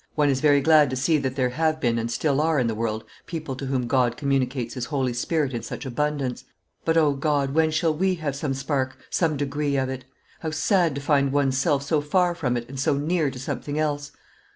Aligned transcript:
One 0.15 0.29
is 0.29 0.39
very 0.41 0.61
glad 0.61 0.89
to 0.89 0.95
see 0.95 1.19
that 1.19 1.35
there 1.35 1.51
have 1.51 1.79
been 1.79 1.99
and 1.99 2.09
still 2.09 2.41
are 2.41 2.57
in 2.57 2.65
the 2.65 2.73
world 2.73 3.03
people 3.27 3.55
to 3.57 3.67
whom 3.67 3.85
God 3.85 4.17
communicates 4.17 4.73
His 4.73 4.85
Holy 4.85 5.13
Spirit 5.13 5.53
in 5.53 5.61
such 5.61 5.85
abundance; 5.85 6.43
but, 6.83 6.97
O 6.97 7.13
God! 7.13 7.53
when 7.53 7.69
shall 7.69 7.93
we 7.93 8.15
have 8.15 8.35
some 8.35 8.55
spark, 8.55 8.97
some 9.11 9.37
degree 9.37 9.77
of 9.77 9.89
it? 9.89 10.05
How 10.39 10.49
sad 10.49 10.95
to 10.95 11.01
find 11.01 11.31
one's 11.31 11.59
self 11.59 11.83
so 11.83 12.01
far 12.01 12.33
from 12.33 12.57
it, 12.57 12.67
and 12.67 12.79
so 12.79 12.97
near 12.97 13.29
to 13.29 13.37
something 13.37 13.77
else! 13.77 14.11